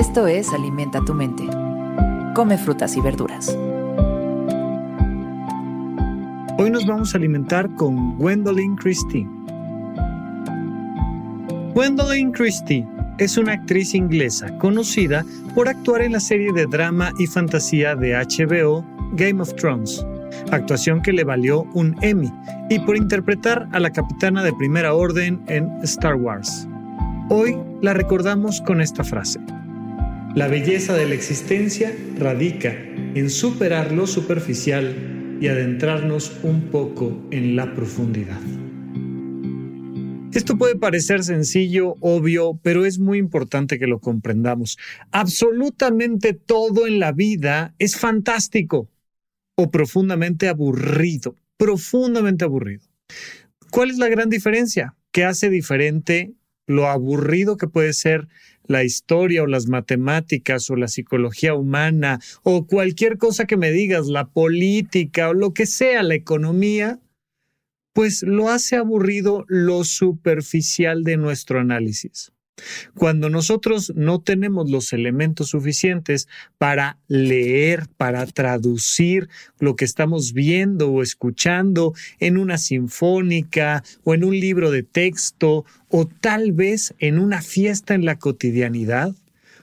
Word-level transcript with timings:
Esto 0.00 0.26
es 0.26 0.50
Alimenta 0.54 1.02
tu 1.04 1.12
mente. 1.12 1.44
Come 2.34 2.56
frutas 2.56 2.96
y 2.96 3.02
verduras. 3.02 3.54
Hoy 6.56 6.70
nos 6.70 6.86
vamos 6.86 7.12
a 7.12 7.18
alimentar 7.18 7.68
con 7.74 8.16
Gwendolyn 8.16 8.76
Christie. 8.76 9.28
Gwendolyn 11.74 12.32
Christie 12.32 12.88
es 13.18 13.36
una 13.36 13.52
actriz 13.52 13.94
inglesa 13.94 14.56
conocida 14.56 15.22
por 15.54 15.68
actuar 15.68 16.00
en 16.00 16.12
la 16.12 16.20
serie 16.20 16.50
de 16.54 16.64
drama 16.64 17.12
y 17.18 17.26
fantasía 17.26 17.94
de 17.94 18.14
HBO 18.14 18.82
Game 19.12 19.42
of 19.42 19.54
Thrones, 19.56 20.02
actuación 20.50 21.02
que 21.02 21.12
le 21.12 21.24
valió 21.24 21.64
un 21.74 21.94
Emmy, 22.00 22.32
y 22.70 22.78
por 22.78 22.96
interpretar 22.96 23.68
a 23.72 23.78
la 23.78 23.90
capitana 23.90 24.42
de 24.42 24.54
primera 24.54 24.94
orden 24.94 25.42
en 25.46 25.68
Star 25.82 26.14
Wars. 26.14 26.66
Hoy 27.28 27.58
la 27.82 27.92
recordamos 27.92 28.62
con 28.62 28.80
esta 28.80 29.04
frase. 29.04 29.38
La 30.36 30.46
belleza 30.46 30.94
de 30.94 31.08
la 31.08 31.14
existencia 31.14 31.92
radica 32.16 32.72
en 32.72 33.30
superar 33.30 33.90
lo 33.90 34.06
superficial 34.06 35.38
y 35.40 35.48
adentrarnos 35.48 36.38
un 36.44 36.70
poco 36.70 37.26
en 37.32 37.56
la 37.56 37.74
profundidad. 37.74 38.40
Esto 40.32 40.56
puede 40.56 40.76
parecer 40.76 41.24
sencillo, 41.24 41.96
obvio, 41.98 42.60
pero 42.62 42.86
es 42.86 43.00
muy 43.00 43.18
importante 43.18 43.80
que 43.80 43.88
lo 43.88 43.98
comprendamos. 43.98 44.78
Absolutamente 45.10 46.32
todo 46.32 46.86
en 46.86 47.00
la 47.00 47.10
vida 47.10 47.74
es 47.80 47.96
fantástico 47.96 48.88
o 49.56 49.72
profundamente 49.72 50.46
aburrido, 50.46 51.34
profundamente 51.56 52.44
aburrido. 52.44 52.84
¿Cuál 53.72 53.90
es 53.90 53.98
la 53.98 54.06
gran 54.06 54.28
diferencia? 54.28 54.94
¿Qué 55.10 55.24
hace 55.24 55.50
diferente 55.50 56.34
lo 56.70 56.86
aburrido 56.88 57.56
que 57.56 57.66
puede 57.66 57.92
ser 57.92 58.28
la 58.64 58.84
historia 58.84 59.42
o 59.42 59.46
las 59.46 59.66
matemáticas 59.66 60.70
o 60.70 60.76
la 60.76 60.86
psicología 60.86 61.54
humana 61.54 62.20
o 62.42 62.66
cualquier 62.66 63.18
cosa 63.18 63.46
que 63.46 63.56
me 63.56 63.72
digas, 63.72 64.06
la 64.06 64.28
política 64.28 65.30
o 65.30 65.34
lo 65.34 65.52
que 65.52 65.66
sea, 65.66 66.04
la 66.04 66.14
economía, 66.14 67.00
pues 67.92 68.22
lo 68.22 68.48
hace 68.48 68.76
aburrido 68.76 69.44
lo 69.48 69.82
superficial 69.82 71.02
de 71.02 71.16
nuestro 71.16 71.58
análisis. 71.58 72.32
Cuando 72.94 73.30
nosotros 73.30 73.92
no 73.96 74.20
tenemos 74.20 74.70
los 74.70 74.92
elementos 74.92 75.48
suficientes 75.48 76.28
para 76.58 76.98
leer, 77.08 77.88
para 77.96 78.26
traducir 78.26 79.28
lo 79.58 79.76
que 79.76 79.84
estamos 79.84 80.32
viendo 80.32 80.90
o 80.90 81.02
escuchando 81.02 81.94
en 82.18 82.36
una 82.36 82.58
sinfónica 82.58 83.82
o 84.04 84.14
en 84.14 84.24
un 84.24 84.38
libro 84.38 84.70
de 84.70 84.82
texto 84.82 85.64
o 85.88 86.06
tal 86.06 86.52
vez 86.52 86.94
en 86.98 87.18
una 87.18 87.42
fiesta 87.42 87.94
en 87.94 88.04
la 88.04 88.18
cotidianidad, 88.18 89.14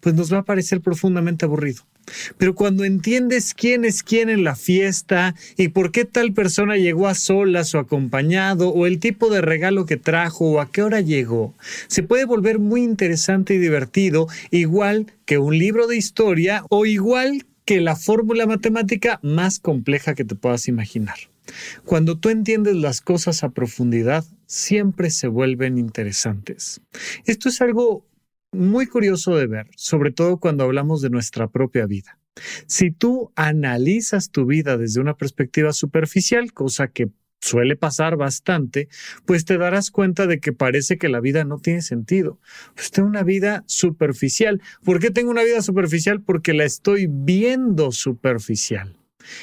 pues 0.00 0.14
nos 0.14 0.32
va 0.32 0.38
a 0.38 0.44
parecer 0.44 0.80
profundamente 0.80 1.44
aburrido. 1.44 1.87
Pero 2.36 2.54
cuando 2.54 2.84
entiendes 2.84 3.54
quién 3.54 3.84
es 3.84 4.02
quién 4.02 4.30
en 4.30 4.44
la 4.44 4.56
fiesta 4.56 5.34
y 5.56 5.68
por 5.68 5.92
qué 5.92 6.04
tal 6.04 6.32
persona 6.32 6.76
llegó 6.76 7.08
a 7.08 7.14
solas 7.14 7.74
o 7.74 7.78
acompañado 7.78 8.70
o 8.70 8.86
el 8.86 8.98
tipo 8.98 9.30
de 9.30 9.40
regalo 9.40 9.86
que 9.86 9.96
trajo 9.96 10.52
o 10.52 10.60
a 10.60 10.70
qué 10.70 10.82
hora 10.82 11.00
llegó, 11.00 11.54
se 11.86 12.02
puede 12.02 12.24
volver 12.24 12.58
muy 12.58 12.82
interesante 12.82 13.54
y 13.54 13.58
divertido, 13.58 14.28
igual 14.50 15.12
que 15.24 15.38
un 15.38 15.58
libro 15.58 15.86
de 15.86 15.96
historia 15.96 16.64
o 16.70 16.86
igual 16.86 17.46
que 17.64 17.80
la 17.80 17.96
fórmula 17.96 18.46
matemática 18.46 19.20
más 19.22 19.58
compleja 19.58 20.14
que 20.14 20.24
te 20.24 20.34
puedas 20.34 20.68
imaginar. 20.68 21.16
Cuando 21.84 22.18
tú 22.18 22.30
entiendes 22.30 22.76
las 22.76 23.00
cosas 23.00 23.44
a 23.44 23.50
profundidad, 23.50 24.24
siempre 24.46 25.10
se 25.10 25.28
vuelven 25.28 25.78
interesantes. 25.78 26.80
Esto 27.24 27.48
es 27.48 27.60
algo 27.60 28.04
muy 28.52 28.86
curioso 28.86 29.36
de 29.36 29.46
ver, 29.46 29.70
sobre 29.76 30.10
todo 30.10 30.38
cuando 30.38 30.64
hablamos 30.64 31.02
de 31.02 31.10
nuestra 31.10 31.48
propia 31.48 31.86
vida. 31.86 32.18
Si 32.66 32.90
tú 32.90 33.32
analizas 33.36 34.30
tu 34.30 34.46
vida 34.46 34.76
desde 34.76 35.00
una 35.00 35.16
perspectiva 35.16 35.72
superficial, 35.72 36.52
cosa 36.52 36.88
que 36.88 37.08
suele 37.40 37.76
pasar 37.76 38.16
bastante, 38.16 38.88
pues 39.26 39.44
te 39.44 39.58
darás 39.58 39.90
cuenta 39.90 40.26
de 40.26 40.40
que 40.40 40.52
parece 40.52 40.98
que 40.98 41.08
la 41.08 41.20
vida 41.20 41.44
no 41.44 41.58
tiene 41.58 41.82
sentido. 41.82 42.40
Pues 42.74 42.90
tengo 42.90 43.08
una 43.08 43.22
vida 43.22 43.64
superficial. 43.66 44.60
¿Por 44.84 45.00
qué 45.00 45.10
tengo 45.10 45.30
una 45.30 45.44
vida 45.44 45.62
superficial? 45.62 46.22
Porque 46.22 46.52
la 46.52 46.64
estoy 46.64 47.06
viendo 47.08 47.92
superficial 47.92 48.97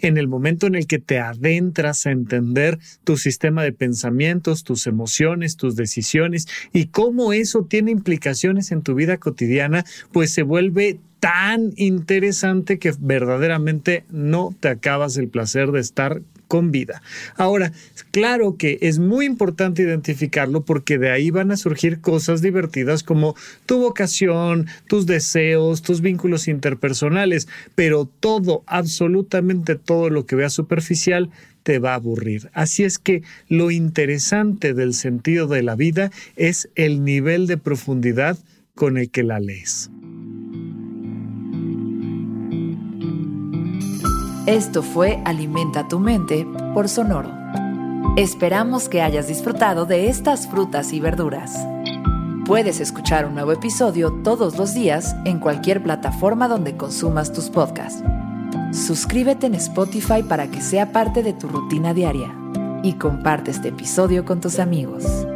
en 0.00 0.16
el 0.16 0.28
momento 0.28 0.66
en 0.66 0.74
el 0.74 0.86
que 0.86 0.98
te 0.98 1.18
adentras 1.18 2.06
a 2.06 2.10
entender 2.10 2.78
tu 3.04 3.16
sistema 3.16 3.62
de 3.62 3.72
pensamientos, 3.72 4.64
tus 4.64 4.86
emociones, 4.86 5.56
tus 5.56 5.76
decisiones 5.76 6.48
y 6.72 6.86
cómo 6.86 7.32
eso 7.32 7.64
tiene 7.64 7.90
implicaciones 7.90 8.72
en 8.72 8.82
tu 8.82 8.94
vida 8.94 9.18
cotidiana, 9.18 9.84
pues 10.12 10.32
se 10.32 10.42
vuelve 10.42 10.98
tan 11.20 11.72
interesante 11.76 12.78
que 12.78 12.92
verdaderamente 12.98 14.04
no 14.10 14.54
te 14.60 14.68
acabas 14.68 15.16
el 15.16 15.28
placer 15.28 15.72
de 15.72 15.80
estar 15.80 16.22
con 16.48 16.70
vida. 16.70 17.02
Ahora, 17.36 17.72
claro 18.10 18.56
que 18.56 18.78
es 18.82 18.98
muy 18.98 19.26
importante 19.26 19.82
identificarlo 19.82 20.64
porque 20.64 20.98
de 20.98 21.10
ahí 21.10 21.30
van 21.30 21.50
a 21.50 21.56
surgir 21.56 22.00
cosas 22.00 22.42
divertidas 22.42 23.02
como 23.02 23.34
tu 23.66 23.78
vocación, 23.78 24.66
tus 24.86 25.06
deseos, 25.06 25.82
tus 25.82 26.00
vínculos 26.00 26.48
interpersonales, 26.48 27.48
pero 27.74 28.06
todo, 28.06 28.62
absolutamente 28.66 29.76
todo 29.76 30.10
lo 30.10 30.26
que 30.26 30.36
veas 30.36 30.52
superficial 30.52 31.30
te 31.62 31.78
va 31.80 31.92
a 31.92 31.96
aburrir. 31.96 32.48
Así 32.52 32.84
es 32.84 32.98
que 32.98 33.22
lo 33.48 33.72
interesante 33.72 34.72
del 34.72 34.94
sentido 34.94 35.48
de 35.48 35.62
la 35.62 35.74
vida 35.74 36.12
es 36.36 36.68
el 36.76 37.04
nivel 37.04 37.48
de 37.48 37.56
profundidad 37.56 38.38
con 38.76 38.98
el 38.98 39.10
que 39.10 39.24
la 39.24 39.40
lees. 39.40 39.90
Esto 44.46 44.84
fue 44.84 45.20
Alimenta 45.24 45.88
tu 45.88 45.98
mente 45.98 46.46
por 46.72 46.88
Sonoro. 46.88 47.32
Esperamos 48.16 48.88
que 48.88 49.02
hayas 49.02 49.26
disfrutado 49.26 49.86
de 49.86 50.08
estas 50.08 50.46
frutas 50.46 50.92
y 50.92 51.00
verduras. 51.00 51.66
Puedes 52.44 52.78
escuchar 52.78 53.26
un 53.26 53.34
nuevo 53.34 53.50
episodio 53.50 54.12
todos 54.22 54.56
los 54.56 54.72
días 54.72 55.16
en 55.24 55.40
cualquier 55.40 55.82
plataforma 55.82 56.46
donde 56.46 56.76
consumas 56.76 57.32
tus 57.32 57.50
podcasts. 57.50 58.04
Suscríbete 58.70 59.46
en 59.46 59.56
Spotify 59.56 60.22
para 60.22 60.48
que 60.48 60.60
sea 60.60 60.92
parte 60.92 61.24
de 61.24 61.32
tu 61.32 61.48
rutina 61.48 61.92
diaria 61.92 62.32
y 62.84 62.92
comparte 62.92 63.50
este 63.50 63.70
episodio 63.70 64.24
con 64.24 64.40
tus 64.40 64.60
amigos. 64.60 65.26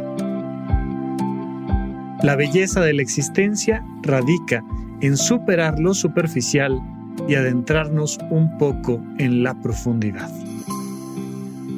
La 2.23 2.37
belleza 2.37 2.79
de 2.79 2.93
la 2.93 3.01
existencia 3.01 3.85
radica 4.03 4.63
en 5.01 5.17
superar 5.17 5.79
lo 5.79 5.93
superficial 5.93 6.81
y 7.27 7.35
adentrarnos 7.35 8.19
un 8.29 8.57
poco 8.57 9.01
en 9.17 9.43
la 9.43 9.59
profundidad. 9.61 10.29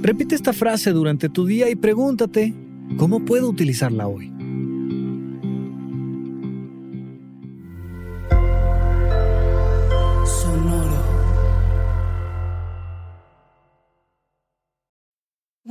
Repite 0.02 0.36
esta 0.36 0.52
frase 0.52 0.92
durante 0.92 1.30
tu 1.30 1.46
día 1.46 1.70
y 1.70 1.76
pregúntate, 1.76 2.54
¿cómo 2.98 3.24
puedo 3.24 3.50
utilizarla 3.50 4.08
hoy? 4.08 4.33